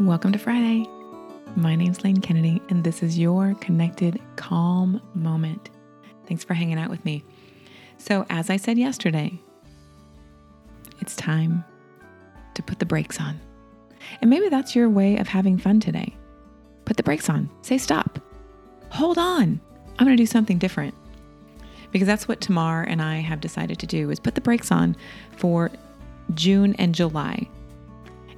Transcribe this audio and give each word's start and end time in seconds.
Welcome 0.00 0.32
to 0.32 0.38
Friday. 0.38 0.88
My 1.56 1.76
name's 1.76 2.02
Lane 2.02 2.22
Kennedy, 2.22 2.62
and 2.70 2.82
this 2.82 3.02
is 3.02 3.18
your 3.18 3.54
connected 3.60 4.18
calm 4.36 4.98
moment. 5.14 5.68
Thanks 6.26 6.42
for 6.42 6.54
hanging 6.54 6.78
out 6.78 6.88
with 6.88 7.04
me. 7.04 7.22
So, 7.98 8.24
as 8.30 8.48
I 8.48 8.56
said 8.56 8.78
yesterday, 8.78 9.38
it's 11.02 11.14
time 11.16 11.62
to 12.54 12.62
put 12.62 12.78
the 12.78 12.86
brakes 12.86 13.20
on. 13.20 13.38
And 14.22 14.30
maybe 14.30 14.48
that's 14.48 14.74
your 14.74 14.88
way 14.88 15.18
of 15.18 15.28
having 15.28 15.58
fun 15.58 15.80
today. 15.80 16.16
Put 16.86 16.96
the 16.96 17.02
brakes 17.02 17.28
on, 17.28 17.50
say 17.60 17.76
stop, 17.76 18.18
hold 18.88 19.18
on. 19.18 19.60
I'm 19.98 20.06
going 20.06 20.16
to 20.16 20.22
do 20.22 20.26
something 20.26 20.56
different. 20.56 20.94
Because 21.90 22.06
that's 22.06 22.26
what 22.26 22.40
Tamar 22.40 22.84
and 22.84 23.02
I 23.02 23.16
have 23.16 23.42
decided 23.42 23.78
to 23.80 23.86
do 23.86 24.08
is 24.08 24.18
put 24.18 24.34
the 24.34 24.40
brakes 24.40 24.72
on 24.72 24.96
for 25.36 25.70
June 26.32 26.74
and 26.76 26.94
July. 26.94 27.46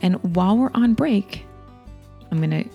And 0.00 0.14
while 0.34 0.56
we're 0.56 0.70
on 0.72 0.94
break, 0.94 1.44
I'm 2.30 2.38
going 2.38 2.64
to 2.64 2.68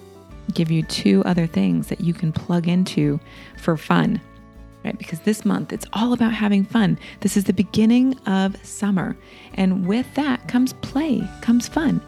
give 0.53 0.71
you 0.71 0.83
two 0.83 1.23
other 1.25 1.47
things 1.47 1.87
that 1.87 2.01
you 2.01 2.13
can 2.13 2.31
plug 2.31 2.67
into 2.67 3.19
for 3.57 3.77
fun. 3.77 4.21
Right? 4.83 4.97
Because 4.97 5.21
this 5.21 5.45
month 5.45 5.73
it's 5.73 5.87
all 5.93 6.13
about 6.13 6.33
having 6.33 6.63
fun. 6.63 6.99
This 7.21 7.35
is 7.35 7.45
the 7.45 7.53
beginning 7.53 8.19
of 8.27 8.63
summer. 8.63 9.17
And 9.55 9.87
with 9.87 10.13
that 10.13 10.47
comes 10.47 10.73
play, 10.73 11.27
comes 11.41 11.67
fun. 11.67 12.01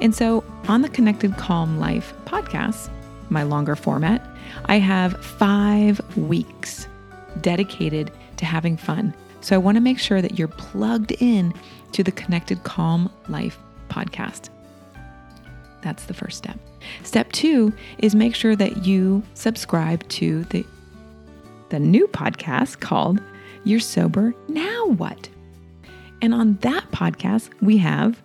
And 0.00 0.14
so 0.14 0.42
on 0.66 0.82
the 0.82 0.88
Connected 0.88 1.36
Calm 1.36 1.78
Life 1.78 2.14
podcast, 2.24 2.90
my 3.28 3.42
longer 3.42 3.76
format, 3.76 4.26
I 4.66 4.78
have 4.78 5.22
five 5.24 6.00
weeks 6.16 6.88
dedicated 7.40 8.10
to 8.38 8.44
having 8.44 8.76
fun. 8.76 9.14
So 9.40 9.54
I 9.54 9.58
want 9.58 9.76
to 9.76 9.80
make 9.80 9.98
sure 9.98 10.22
that 10.22 10.38
you're 10.38 10.48
plugged 10.48 11.12
in 11.20 11.52
to 11.92 12.02
the 12.02 12.12
Connected 12.12 12.64
Calm 12.64 13.10
Life 13.28 13.58
podcast. 13.90 14.48
That's 15.84 16.04
the 16.04 16.14
first 16.14 16.38
step. 16.38 16.58
Step 17.02 17.30
two 17.32 17.72
is 17.98 18.14
make 18.14 18.34
sure 18.34 18.56
that 18.56 18.86
you 18.86 19.22
subscribe 19.34 20.08
to 20.08 20.44
the, 20.44 20.64
the 21.68 21.78
new 21.78 22.08
podcast 22.08 22.80
called 22.80 23.20
You're 23.64 23.80
Sober 23.80 24.34
Now 24.48 24.86
What? 24.86 25.28
And 26.22 26.32
on 26.32 26.54
that 26.62 26.90
podcast, 26.90 27.50
we 27.60 27.76
have 27.78 28.22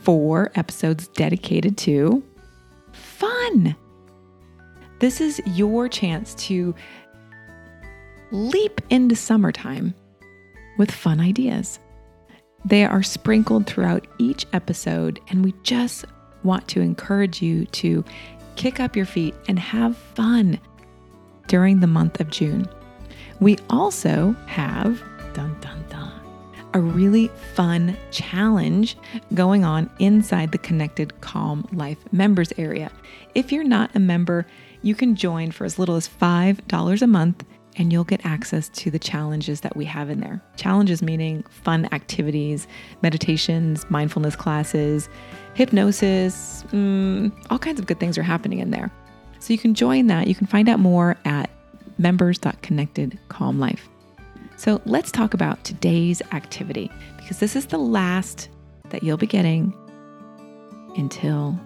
four 0.00 0.50
episodes 0.54 1.08
dedicated 1.08 1.76
to 1.78 2.22
fun. 2.92 3.76
This 5.00 5.20
is 5.20 5.40
your 5.44 5.90
chance 5.90 6.34
to 6.46 6.74
leap 8.30 8.80
into 8.88 9.14
summertime 9.14 9.94
with 10.78 10.90
fun 10.90 11.20
ideas. 11.20 11.78
They 12.64 12.86
are 12.86 13.02
sprinkled 13.02 13.66
throughout 13.66 14.06
each 14.18 14.46
episode, 14.54 15.20
and 15.28 15.44
we 15.44 15.52
just 15.62 16.06
want 16.44 16.68
to 16.68 16.80
encourage 16.80 17.42
you 17.42 17.66
to 17.66 18.04
kick 18.56 18.80
up 18.80 18.96
your 18.96 19.06
feet 19.06 19.34
and 19.46 19.58
have 19.58 19.96
fun 19.96 20.58
during 21.46 21.80
the 21.80 21.86
month 21.86 22.20
of 22.20 22.30
June. 22.30 22.68
We 23.40 23.58
also 23.70 24.34
have 24.46 25.02
dun 25.32 25.56
dun 25.60 25.84
dun 25.88 26.18
a 26.74 26.80
really 26.80 27.28
fun 27.54 27.96
challenge 28.10 28.96
going 29.34 29.64
on 29.64 29.90
inside 29.98 30.52
the 30.52 30.58
Connected 30.58 31.20
Calm 31.20 31.66
Life 31.72 31.98
members 32.12 32.52
area. 32.58 32.90
If 33.34 33.52
you're 33.52 33.64
not 33.64 33.94
a 33.94 34.00
member, 34.00 34.46
you 34.82 34.94
can 34.94 35.16
join 35.16 35.50
for 35.50 35.64
as 35.64 35.78
little 35.78 35.96
as 35.96 36.08
$5 36.08 37.02
a 37.02 37.06
month 37.06 37.44
and 37.76 37.92
you'll 37.92 38.04
get 38.04 38.24
access 38.24 38.68
to 38.70 38.90
the 38.90 38.98
challenges 38.98 39.60
that 39.60 39.76
we 39.76 39.84
have 39.84 40.10
in 40.10 40.20
there. 40.20 40.42
Challenges 40.56 41.02
meaning 41.02 41.44
fun 41.44 41.88
activities, 41.92 42.66
meditations, 43.02 43.88
mindfulness 43.90 44.34
classes, 44.34 45.08
hypnosis, 45.54 46.64
mm, 46.68 47.32
all 47.50 47.58
kinds 47.58 47.78
of 47.78 47.86
good 47.86 48.00
things 48.00 48.18
are 48.18 48.22
happening 48.22 48.58
in 48.58 48.70
there. 48.70 48.90
So 49.40 49.52
you 49.52 49.58
can 49.58 49.74
join 49.74 50.08
that. 50.08 50.26
You 50.26 50.34
can 50.34 50.46
find 50.46 50.68
out 50.68 50.80
more 50.80 51.16
at 51.24 51.50
members.connectedcalmlife. 51.98 53.80
So 54.56 54.80
let's 54.84 55.12
talk 55.12 55.34
about 55.34 55.62
today's 55.64 56.20
activity 56.32 56.90
because 57.16 57.38
this 57.38 57.54
is 57.54 57.66
the 57.66 57.78
last 57.78 58.48
that 58.90 59.02
you'll 59.02 59.16
be 59.16 59.26
getting 59.26 59.72
until 60.96 61.58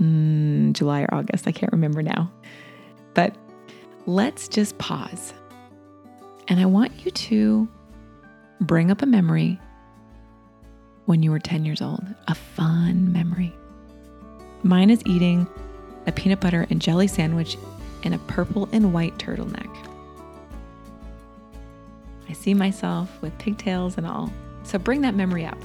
mm, 0.00 0.72
July 0.74 1.02
or 1.02 1.14
August. 1.14 1.46
I 1.46 1.52
can't 1.52 1.72
remember 1.72 2.02
now. 2.02 2.30
But 3.14 3.36
let's 4.06 4.48
just 4.48 4.78
pause. 4.78 5.32
And 6.48 6.60
I 6.60 6.66
want 6.66 7.04
you 7.04 7.10
to 7.10 7.68
bring 8.60 8.90
up 8.90 9.02
a 9.02 9.06
memory 9.06 9.60
when 11.06 11.22
you 11.22 11.30
were 11.30 11.38
10 11.38 11.64
years 11.64 11.82
old, 11.82 12.04
a 12.28 12.34
fun 12.34 13.12
memory. 13.12 13.52
Mine 14.62 14.90
is 14.90 15.02
eating 15.06 15.46
a 16.06 16.12
peanut 16.12 16.40
butter 16.40 16.66
and 16.70 16.80
jelly 16.80 17.06
sandwich 17.06 17.56
in 18.02 18.12
a 18.12 18.18
purple 18.18 18.68
and 18.72 18.92
white 18.92 19.16
turtleneck. 19.18 19.70
I 22.28 22.32
see 22.32 22.54
myself 22.54 23.20
with 23.20 23.36
pigtails 23.38 23.98
and 23.98 24.06
all. 24.06 24.32
So 24.64 24.78
bring 24.78 25.00
that 25.02 25.14
memory 25.14 25.44
up, 25.44 25.58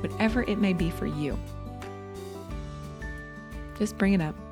whatever 0.00 0.42
it 0.42 0.58
may 0.58 0.72
be 0.72 0.90
for 0.90 1.06
you. 1.06 1.38
Just 3.78 3.96
bring 3.98 4.12
it 4.12 4.20
up. 4.20 4.51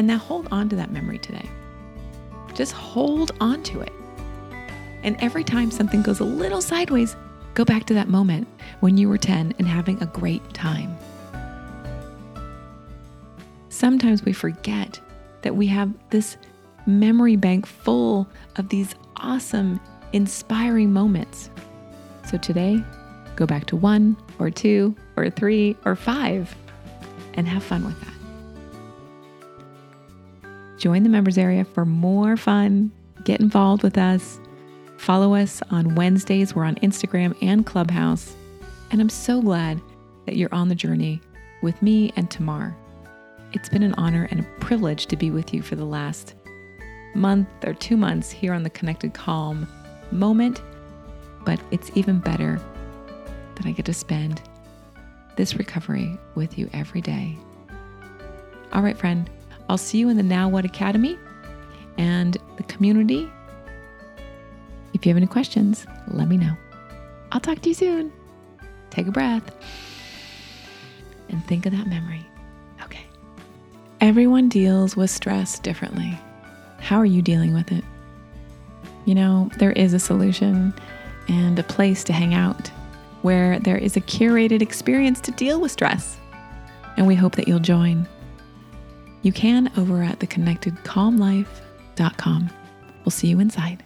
And 0.00 0.06
now 0.06 0.16
hold 0.16 0.48
on 0.50 0.70
to 0.70 0.76
that 0.76 0.90
memory 0.90 1.18
today. 1.18 1.46
Just 2.54 2.72
hold 2.72 3.32
on 3.38 3.62
to 3.64 3.82
it. 3.82 3.92
And 5.02 5.14
every 5.20 5.44
time 5.44 5.70
something 5.70 6.00
goes 6.00 6.20
a 6.20 6.24
little 6.24 6.62
sideways, 6.62 7.16
go 7.52 7.66
back 7.66 7.84
to 7.84 7.92
that 7.92 8.08
moment 8.08 8.48
when 8.80 8.96
you 8.96 9.10
were 9.10 9.18
10 9.18 9.52
and 9.58 9.68
having 9.68 10.02
a 10.02 10.06
great 10.06 10.54
time. 10.54 10.96
Sometimes 13.68 14.24
we 14.24 14.32
forget 14.32 14.98
that 15.42 15.54
we 15.54 15.66
have 15.66 15.92
this 16.08 16.38
memory 16.86 17.36
bank 17.36 17.66
full 17.66 18.26
of 18.56 18.70
these 18.70 18.94
awesome, 19.16 19.78
inspiring 20.14 20.94
moments. 20.94 21.50
So 22.26 22.38
today, 22.38 22.82
go 23.36 23.44
back 23.44 23.66
to 23.66 23.76
one 23.76 24.16
or 24.38 24.48
two 24.48 24.96
or 25.18 25.28
three 25.28 25.76
or 25.84 25.94
five 25.94 26.56
and 27.34 27.46
have 27.46 27.62
fun 27.62 27.84
with 27.84 28.00
that. 28.00 28.19
Join 30.80 31.02
the 31.02 31.10
members 31.10 31.36
area 31.36 31.66
for 31.66 31.84
more 31.84 32.38
fun. 32.38 32.90
Get 33.24 33.40
involved 33.40 33.82
with 33.82 33.98
us. 33.98 34.40
Follow 34.96 35.34
us 35.34 35.60
on 35.70 35.94
Wednesdays. 35.94 36.54
We're 36.54 36.64
on 36.64 36.76
Instagram 36.76 37.36
and 37.42 37.66
Clubhouse. 37.66 38.34
And 38.90 38.98
I'm 38.98 39.10
so 39.10 39.42
glad 39.42 39.78
that 40.24 40.36
you're 40.36 40.54
on 40.54 40.70
the 40.70 40.74
journey 40.74 41.20
with 41.62 41.82
me 41.82 42.14
and 42.16 42.30
Tamar. 42.30 42.74
It's 43.52 43.68
been 43.68 43.82
an 43.82 43.92
honor 43.98 44.26
and 44.30 44.40
a 44.40 44.60
privilege 44.60 45.04
to 45.08 45.16
be 45.16 45.30
with 45.30 45.52
you 45.52 45.60
for 45.60 45.76
the 45.76 45.84
last 45.84 46.32
month 47.14 47.48
or 47.66 47.74
two 47.74 47.98
months 47.98 48.30
here 48.30 48.54
on 48.54 48.62
the 48.62 48.70
Connected 48.70 49.12
Calm 49.12 49.68
moment. 50.10 50.62
But 51.44 51.60
it's 51.70 51.90
even 51.94 52.20
better 52.20 52.58
that 53.56 53.66
I 53.66 53.72
get 53.72 53.84
to 53.84 53.92
spend 53.92 54.40
this 55.36 55.56
recovery 55.56 56.16
with 56.34 56.56
you 56.56 56.70
every 56.72 57.02
day. 57.02 57.36
All 58.72 58.80
right, 58.80 58.96
friend, 58.96 59.28
I'll 59.70 59.78
see 59.78 59.98
you 59.98 60.08
in 60.08 60.16
the 60.16 60.24
Now 60.24 60.48
What 60.48 60.64
Academy 60.64 61.16
and 61.96 62.36
the 62.56 62.64
community. 62.64 63.30
If 64.94 65.06
you 65.06 65.10
have 65.10 65.16
any 65.16 65.28
questions, 65.28 65.86
let 66.08 66.26
me 66.26 66.36
know. 66.36 66.56
I'll 67.30 67.38
talk 67.38 67.60
to 67.60 67.68
you 67.68 67.74
soon. 67.76 68.12
Take 68.90 69.06
a 69.06 69.12
breath 69.12 69.48
and 71.28 71.46
think 71.46 71.66
of 71.66 71.72
that 71.72 71.86
memory. 71.86 72.26
Okay. 72.82 73.04
Everyone 74.00 74.48
deals 74.48 74.96
with 74.96 75.08
stress 75.08 75.60
differently. 75.60 76.18
How 76.80 76.96
are 76.96 77.06
you 77.06 77.22
dealing 77.22 77.54
with 77.54 77.70
it? 77.70 77.84
You 79.04 79.14
know, 79.14 79.50
there 79.58 79.70
is 79.70 79.94
a 79.94 80.00
solution 80.00 80.74
and 81.28 81.56
a 81.60 81.62
place 81.62 82.02
to 82.04 82.12
hang 82.12 82.34
out 82.34 82.66
where 83.22 83.60
there 83.60 83.78
is 83.78 83.96
a 83.96 84.00
curated 84.00 84.62
experience 84.62 85.20
to 85.20 85.30
deal 85.30 85.60
with 85.60 85.70
stress. 85.70 86.16
And 86.96 87.06
we 87.06 87.14
hope 87.14 87.36
that 87.36 87.46
you'll 87.46 87.60
join. 87.60 88.08
You 89.22 89.32
can 89.32 89.70
over 89.76 90.02
at 90.02 90.18
theconnectedcalmlife.com. 90.18 92.50
We'll 93.04 93.10
see 93.10 93.28
you 93.28 93.40
inside. 93.40 93.84